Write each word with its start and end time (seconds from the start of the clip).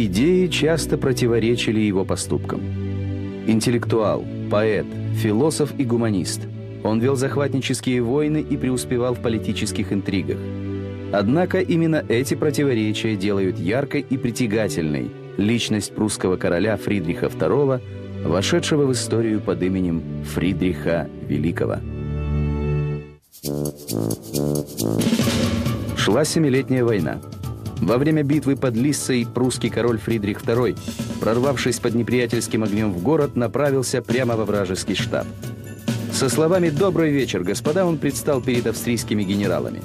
Идеи 0.00 0.46
часто 0.46 0.96
противоречили 0.96 1.80
его 1.80 2.04
поступкам. 2.04 2.60
Интеллектуал, 3.48 4.24
поэт, 4.48 4.86
философ 5.16 5.72
и 5.76 5.84
гуманист. 5.84 6.42
Он 6.84 7.00
вел 7.00 7.16
захватнические 7.16 8.00
войны 8.00 8.46
и 8.48 8.56
преуспевал 8.56 9.14
в 9.14 9.20
политических 9.20 9.92
интригах. 9.92 10.38
Однако 11.12 11.58
именно 11.58 12.04
эти 12.08 12.34
противоречия 12.34 13.16
делают 13.16 13.58
яркой 13.58 14.06
и 14.08 14.16
притягательной 14.16 15.10
личность 15.36 15.92
прусского 15.92 16.36
короля 16.36 16.76
Фридриха 16.76 17.26
II, 17.26 17.80
вошедшего 18.24 18.86
в 18.86 18.92
историю 18.92 19.40
под 19.40 19.60
именем 19.64 20.00
Фридриха 20.32 21.08
Великого. 21.26 21.78
Шла 25.96 26.24
Семилетняя 26.24 26.84
война. 26.84 27.20
Во 27.80 27.96
время 27.96 28.22
битвы 28.22 28.56
под 28.56 28.74
Лиссой 28.74 29.26
прусский 29.26 29.70
король 29.70 29.98
Фридрих 29.98 30.42
II, 30.42 30.76
прорвавшись 31.20 31.78
под 31.78 31.94
неприятельским 31.94 32.64
огнем 32.64 32.92
в 32.92 33.02
город, 33.02 33.36
направился 33.36 34.02
прямо 34.02 34.36
во 34.36 34.44
вражеский 34.44 34.94
штаб. 34.94 35.26
Со 36.12 36.28
словами 36.28 36.70
«Добрый 36.70 37.12
вечер, 37.12 37.44
господа» 37.44 37.86
он 37.86 37.98
предстал 37.98 38.40
перед 38.40 38.66
австрийскими 38.66 39.22
генералами. 39.22 39.80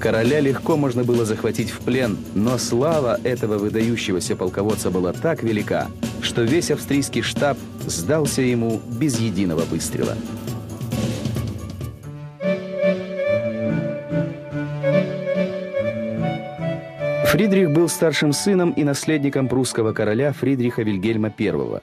Короля 0.00 0.40
легко 0.40 0.76
можно 0.76 1.04
было 1.04 1.24
захватить 1.24 1.70
в 1.70 1.78
плен, 1.78 2.18
но 2.34 2.58
слава 2.58 3.20
этого 3.22 3.58
выдающегося 3.58 4.34
полководца 4.34 4.90
была 4.90 5.12
так 5.12 5.44
велика, 5.44 5.86
что 6.20 6.42
весь 6.42 6.72
австрийский 6.72 7.22
штаб 7.22 7.56
сдался 7.86 8.42
ему 8.42 8.82
без 8.98 9.20
единого 9.20 9.60
выстрела. 9.60 10.16
Фридрих 17.32 17.70
был 17.70 17.88
старшим 17.88 18.34
сыном 18.34 18.72
и 18.72 18.84
наследником 18.84 19.48
прусского 19.48 19.94
короля 19.94 20.34
Фридриха 20.34 20.82
Вильгельма 20.82 21.32
I. 21.38 21.80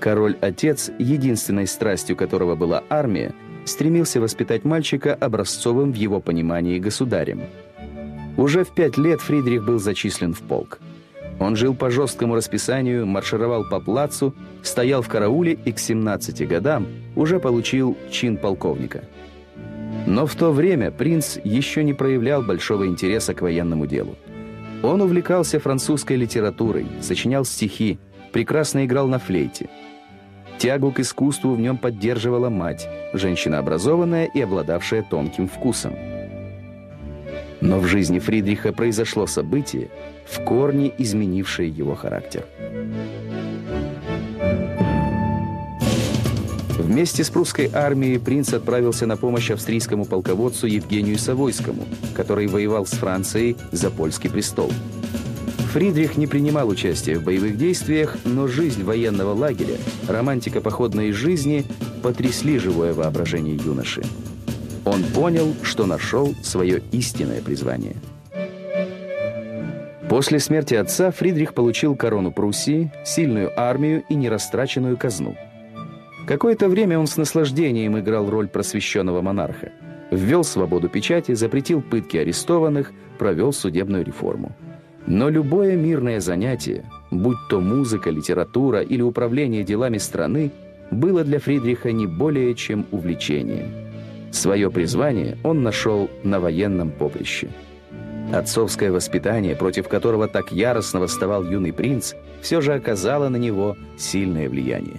Король-отец, 0.00 0.90
единственной 0.98 1.66
страстью 1.66 2.16
которого 2.16 2.54
была 2.54 2.82
армия, 2.88 3.34
стремился 3.66 4.18
воспитать 4.18 4.64
мальчика 4.64 5.14
образцовым 5.14 5.92
в 5.92 5.94
его 5.94 6.20
понимании 6.20 6.78
государем. 6.78 7.42
Уже 8.38 8.64
в 8.64 8.70
пять 8.70 8.96
лет 8.96 9.20
Фридрих 9.20 9.62
был 9.62 9.78
зачислен 9.78 10.32
в 10.32 10.40
полк. 10.40 10.78
Он 11.38 11.54
жил 11.54 11.74
по 11.74 11.90
жесткому 11.90 12.34
расписанию, 12.34 13.06
маршировал 13.06 13.68
по 13.68 13.80
плацу, 13.80 14.34
стоял 14.62 15.02
в 15.02 15.08
карауле 15.08 15.52
и 15.66 15.70
к 15.70 15.78
17 15.78 16.48
годам 16.48 16.86
уже 17.14 17.40
получил 17.40 17.94
чин 18.10 18.38
полковника. 18.38 19.04
Но 20.06 20.26
в 20.26 20.34
то 20.34 20.50
время 20.50 20.90
принц 20.90 21.36
еще 21.44 21.84
не 21.84 21.92
проявлял 21.92 22.42
большого 22.42 22.86
интереса 22.86 23.34
к 23.34 23.42
военному 23.42 23.86
делу. 23.86 24.16
Он 24.82 25.02
увлекался 25.02 25.58
французской 25.58 26.16
литературой, 26.16 26.86
сочинял 27.00 27.44
стихи, 27.44 27.98
прекрасно 28.32 28.84
играл 28.84 29.08
на 29.08 29.18
флейте. 29.18 29.68
Тягу 30.58 30.92
к 30.92 31.00
искусству 31.00 31.54
в 31.54 31.60
нем 31.60 31.78
поддерживала 31.78 32.48
мать, 32.48 32.88
женщина 33.12 33.58
образованная 33.58 34.26
и 34.26 34.40
обладавшая 34.40 35.02
тонким 35.02 35.48
вкусом. 35.48 35.94
Но 37.60 37.78
в 37.78 37.86
жизни 37.86 38.18
Фридриха 38.18 38.72
произошло 38.72 39.26
событие, 39.26 39.90
в 40.26 40.42
корне 40.44 40.92
изменившее 40.96 41.68
его 41.68 41.94
характер. 41.94 42.44
Вместе 46.78 47.24
с 47.24 47.30
прусской 47.30 47.68
армией 47.74 48.18
принц 48.18 48.52
отправился 48.52 49.04
на 49.04 49.16
помощь 49.16 49.50
австрийскому 49.50 50.04
полководцу 50.04 50.68
Евгению 50.68 51.18
Савойскому, 51.18 51.84
который 52.14 52.46
воевал 52.46 52.86
с 52.86 52.92
Францией 52.92 53.56
за 53.72 53.90
польский 53.90 54.30
престол. 54.30 54.72
Фридрих 55.72 56.16
не 56.16 56.28
принимал 56.28 56.68
участия 56.68 57.18
в 57.18 57.24
боевых 57.24 57.58
действиях, 57.58 58.16
но 58.24 58.46
жизнь 58.46 58.84
военного 58.84 59.34
лагеря, 59.34 59.76
романтика 60.06 60.60
походной 60.60 61.10
жизни 61.10 61.64
потрясли 62.02 62.58
живое 62.58 62.94
воображение 62.94 63.56
юноши. 63.56 64.02
Он 64.84 65.02
понял, 65.02 65.54
что 65.62 65.84
нашел 65.84 66.32
свое 66.44 66.80
истинное 66.92 67.42
призвание. 67.42 67.96
После 70.08 70.38
смерти 70.38 70.74
отца 70.74 71.10
Фридрих 71.10 71.54
получил 71.54 71.96
корону 71.96 72.32
Пруссии, 72.32 72.92
сильную 73.04 73.52
армию 73.60 74.04
и 74.08 74.14
нерастраченную 74.14 74.96
казну– 74.96 75.36
Какое-то 76.28 76.68
время 76.68 76.98
он 76.98 77.06
с 77.06 77.16
наслаждением 77.16 77.98
играл 77.98 78.28
роль 78.28 78.48
просвещенного 78.48 79.22
монарха. 79.22 79.72
Ввел 80.10 80.44
свободу 80.44 80.90
печати, 80.90 81.32
запретил 81.32 81.80
пытки 81.80 82.18
арестованных, 82.18 82.92
провел 83.18 83.50
судебную 83.50 84.04
реформу. 84.04 84.54
Но 85.06 85.30
любое 85.30 85.74
мирное 85.74 86.20
занятие, 86.20 86.84
будь 87.10 87.38
то 87.48 87.62
музыка, 87.62 88.10
литература 88.10 88.82
или 88.82 89.00
управление 89.00 89.64
делами 89.64 89.96
страны, 89.96 90.50
было 90.90 91.24
для 91.24 91.38
Фридриха 91.38 91.92
не 91.92 92.06
более 92.06 92.54
чем 92.54 92.84
увлечением. 92.90 93.68
Свое 94.30 94.70
призвание 94.70 95.38
он 95.44 95.62
нашел 95.62 96.10
на 96.24 96.40
военном 96.40 96.90
поприще. 96.90 97.48
Отцовское 98.34 98.92
воспитание, 98.92 99.56
против 99.56 99.88
которого 99.88 100.28
так 100.28 100.52
яростно 100.52 101.00
восставал 101.00 101.42
юный 101.42 101.72
принц, 101.72 102.12
все 102.42 102.60
же 102.60 102.74
оказало 102.74 103.30
на 103.30 103.36
него 103.36 103.78
сильное 103.96 104.50
влияние. 104.50 104.96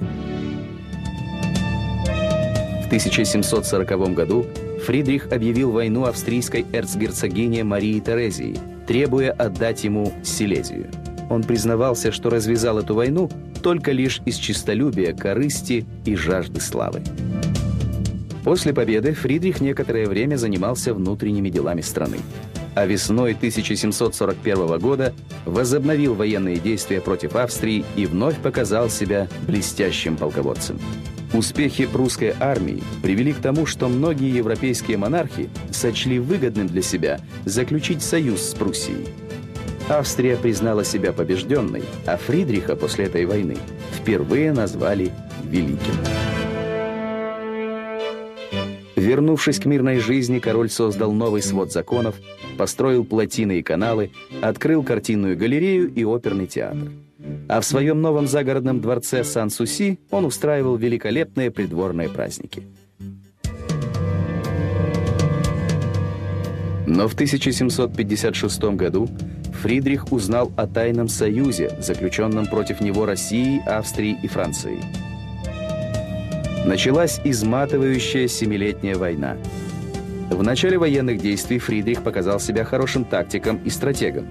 1740 2.89 4.15
году 4.15 4.47
Фридрих 4.83 5.31
объявил 5.31 5.69
войну 5.69 6.05
австрийской 6.05 6.65
эрцгерцогине 6.73 7.63
Марии 7.63 7.99
Терезии, 7.99 8.57
требуя 8.87 9.31
отдать 9.31 9.83
ему 9.83 10.11
Силезию. 10.23 10.89
Он 11.29 11.43
признавался, 11.43 12.11
что 12.11 12.31
развязал 12.31 12.79
эту 12.79 12.95
войну 12.95 13.29
только 13.61 13.91
лишь 13.91 14.21
из 14.25 14.37
честолюбия, 14.37 15.13
корысти 15.13 15.85
и 16.03 16.15
жажды 16.15 16.61
славы. 16.61 17.03
После 18.43 18.73
победы 18.73 19.13
Фридрих 19.13 19.61
некоторое 19.61 20.07
время 20.07 20.37
занимался 20.37 20.91
внутренними 20.95 21.51
делами 21.51 21.81
страны, 21.81 22.17
а 22.73 22.87
весной 22.87 23.33
1741 23.33 24.79
года 24.79 25.13
возобновил 25.45 26.15
военные 26.15 26.57
действия 26.57 27.01
против 27.01 27.35
Австрии 27.35 27.85
и 27.95 28.07
вновь 28.07 28.39
показал 28.39 28.89
себя 28.89 29.27
блестящим 29.45 30.17
полководцем. 30.17 30.79
Успехи 31.33 31.85
прусской 31.85 32.33
армии 32.39 32.83
привели 33.03 33.33
к 33.33 33.37
тому, 33.37 33.65
что 33.65 33.87
многие 33.87 34.35
европейские 34.35 34.97
монархи 34.97 35.49
сочли 35.71 36.17
выгодным 36.17 36.67
для 36.67 36.81
себя 36.81 37.19
заключить 37.45 38.01
союз 38.01 38.41
с 38.41 38.53
Пруссией. 38.55 39.07
Австрия 39.89 40.37
признала 40.37 40.83
себя 40.83 41.13
побежденной, 41.13 41.83
а 42.05 42.17
Фридриха 42.17 42.75
после 42.75 43.05
этой 43.05 43.25
войны 43.25 43.57
впервые 43.95 44.53
назвали 44.53 45.11
«великим». 45.43 45.95
Вернувшись 48.99 49.59
к 49.59 49.65
мирной 49.65 49.99
жизни, 49.99 50.39
король 50.39 50.69
создал 50.69 51.13
новый 51.13 51.41
свод 51.41 51.71
законов, 51.71 52.15
построил 52.57 53.05
плотины 53.05 53.59
и 53.59 53.63
каналы, 53.63 54.11
открыл 54.41 54.83
картинную 54.83 55.37
галерею 55.37 55.89
и 55.93 56.03
оперный 56.03 56.47
театр. 56.47 56.91
А 57.47 57.61
в 57.61 57.65
своем 57.65 58.01
новом 58.01 58.27
загородном 58.27 58.81
дворце 58.81 59.23
Сан-Суси 59.23 59.99
он 60.11 60.25
устраивал 60.25 60.75
великолепные 60.75 61.49
придворные 61.49 62.09
праздники. 62.09 62.63
Но 66.85 67.07
в 67.07 67.13
1756 67.13 68.63
году 68.75 69.07
Фридрих 69.61 70.11
узнал 70.11 70.51
о 70.57 70.67
тайном 70.67 71.07
союзе, 71.07 71.71
заключенном 71.79 72.47
против 72.47 72.81
него 72.81 73.05
Россией, 73.05 73.61
Австрией 73.65 74.17
и 74.21 74.27
Францией. 74.27 75.08
Началась 76.65 77.21
изматывающая 77.23 78.27
семилетняя 78.27 78.95
война. 78.95 79.37
В 80.29 80.43
начале 80.43 80.77
военных 80.77 81.19
действий 81.19 81.57
Фридрих 81.57 82.03
показал 82.03 82.39
себя 82.39 82.63
хорошим 82.63 83.05
тактиком 83.05 83.59
и 83.63 83.69
стратегом. 83.69 84.27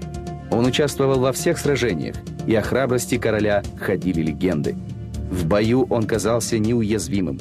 Он 0.51 0.65
участвовал 0.65 1.19
во 1.19 1.33
всех 1.33 1.57
сражениях, 1.57 2.15
и 2.47 2.55
о 2.55 2.61
храбрости 2.61 3.17
короля 3.17 3.63
ходили 3.79 4.21
легенды. 4.21 4.75
В 5.29 5.45
бою 5.45 5.85
он 5.89 6.03
казался 6.03 6.57
неуязвимым. 6.57 7.39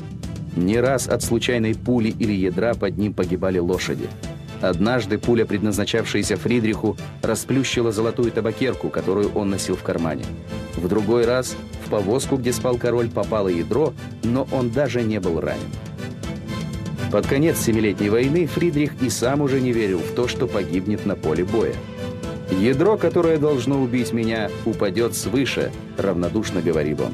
Не 0.56 0.80
раз 0.80 1.06
от 1.06 1.22
случайной 1.22 1.74
пули 1.74 2.08
или 2.08 2.32
ядра 2.32 2.74
под 2.74 2.98
ним 2.98 3.12
погибали 3.12 3.58
лошади. 3.58 4.08
Однажды 4.60 5.18
пуля, 5.18 5.44
предназначавшаяся 5.44 6.36
Фридриху, 6.36 6.96
расплющила 7.22 7.92
золотую 7.92 8.32
табакерку, 8.32 8.88
которую 8.88 9.30
он 9.34 9.50
носил 9.50 9.76
в 9.76 9.82
кармане. 9.82 10.24
В 10.76 10.88
другой 10.88 11.26
раз 11.26 11.56
в 11.88 11.90
повозку, 11.90 12.36
где 12.36 12.52
спал 12.52 12.76
король, 12.76 13.08
попало 13.08 13.48
ядро, 13.48 13.94
но 14.22 14.46
он 14.52 14.70
даже 14.70 15.02
не 15.02 15.18
был 15.18 15.40
ранен. 15.40 15.60
Под 17.10 17.26
конец 17.26 17.58
Семилетней 17.58 18.10
войны 18.10 18.46
Фридрих 18.46 18.92
и 19.00 19.08
сам 19.08 19.40
уже 19.40 19.60
не 19.60 19.72
верил 19.72 19.98
в 19.98 20.14
то, 20.14 20.28
что 20.28 20.46
погибнет 20.46 21.06
на 21.06 21.16
поле 21.16 21.44
боя. 21.44 21.74
«Ядро, 22.50 22.96
которое 22.98 23.38
должно 23.38 23.80
убить 23.82 24.12
меня, 24.12 24.50
упадет 24.66 25.14
свыше»,— 25.14 25.72
равнодушно 25.98 26.60
говорил 26.60 26.98
он. 27.02 27.12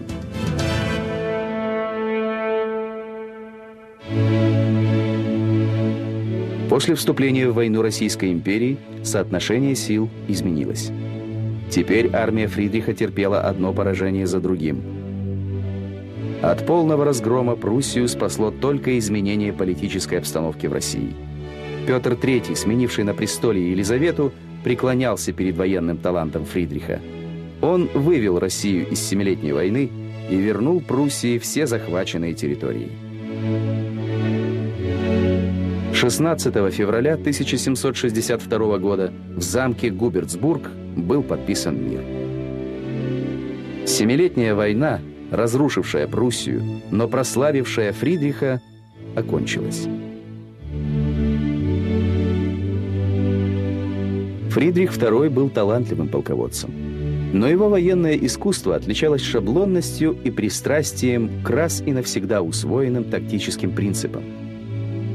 После 6.69 6.97
вступления 6.97 7.49
в 7.49 7.55
войну 7.55 7.83
Российской 7.83 8.33
империи 8.33 8.79
соотношение 9.05 9.77
сил 9.77 10.09
изменилось. 10.27 10.91
Теперь 11.75 12.09
армия 12.13 12.47
Фридриха 12.47 12.95
терпела 12.95 13.41
одно 13.41 13.73
поражение 13.73 14.29
за 14.29 14.39
другим. 14.39 14.81
От 16.41 16.65
полного 16.67 17.05
разгрома 17.05 17.57
Пруссию 17.57 18.07
спасло 18.07 18.53
только 18.53 18.97
изменение 18.97 19.53
политической 19.53 20.21
обстановки 20.21 20.69
в 20.69 20.73
России. 20.73 21.17
Петр 21.85 22.13
III, 22.13 22.55
сменивший 22.55 23.03
на 23.03 23.13
престоле 23.13 23.73
Елизавету, 23.73 24.33
преклонялся 24.63 25.33
перед 25.33 25.57
военным 25.57 25.97
талантом 25.97 26.45
Фридриха. 26.45 27.01
Он 27.61 27.91
вывел 27.93 28.39
Россию 28.39 28.89
из 28.89 29.01
Семилетней 29.01 29.51
войны 29.51 29.91
и 30.31 30.37
вернул 30.37 30.81
Пруссии 30.81 31.39
все 31.39 31.67
захваченные 31.67 32.35
территории. 32.35 32.93
16 36.05 36.53
февраля 36.71 37.15
1762 37.15 38.79
года 38.79 39.11
в 39.35 39.41
замке 39.41 39.89
Губерцбург 39.89 40.69
был 40.97 41.23
подписан 41.23 41.83
мир. 41.83 42.03
Семилетняя 43.87 44.55
война, 44.55 45.01
разрушившая 45.31 46.07
Пруссию, 46.07 46.83
но 46.91 47.09
прославившая 47.09 47.95
Фридриха, 47.95 48.61
окончилась. 49.17 49.89
Фридрих 54.51 54.93
II 54.93 55.31
был 55.31 55.49
талантливым 55.49 56.09
полководцем. 56.09 56.71
Но 57.33 57.49
его 57.49 57.71
военное 57.71 58.15
искусство 58.15 58.77
отличалось 58.77 59.23
шаблонностью 59.23 60.15
и 60.23 60.31
пристрастием 60.31 61.43
к 61.43 61.49
раз 61.49 61.83
и 61.87 61.93
навсегда 61.93 62.43
усвоенным 62.43 63.05
тактическим 63.05 63.75
принципам. 63.75 64.44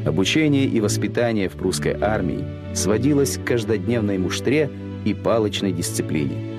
Обучение 0.05 0.65
и 0.65 0.79
воспитание 0.79 1.49
в 1.49 1.53
прусской 1.53 1.95
армии 1.99 2.45
сводилось 2.73 3.37
к 3.37 3.43
каждодневной 3.43 4.17
муштре 4.17 4.69
и 5.05 5.13
палочной 5.13 5.71
дисциплине. 5.71 6.49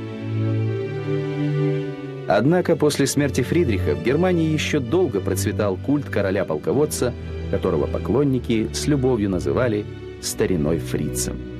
Однако 2.29 2.77
после 2.77 3.07
смерти 3.07 3.41
Фридриха 3.43 3.97
в 3.97 4.05
Германии 4.05 4.53
еще 4.53 4.79
долго 4.79 5.21
процветал 5.21 5.77
культ 5.77 6.09
короля-полководца, 6.09 7.13
которого 7.51 7.87
поклонники 7.87 8.69
с 8.73 8.87
любовью 8.87 9.31
называли 9.31 9.85
«стариной 10.23 10.79
фрицем». 10.79 11.60